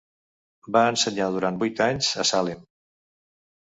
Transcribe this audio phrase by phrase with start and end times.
[0.77, 2.69] Va ensenyar durant vuit anys a Salem.